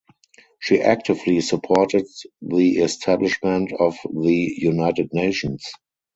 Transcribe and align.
She 0.59 0.81
actively 0.81 1.41
supported 1.41 2.07
the 2.41 2.77
establishment 2.77 3.71
of 3.77 3.97
the 4.11 4.51
United 4.57 5.11
Nations. 5.13 5.71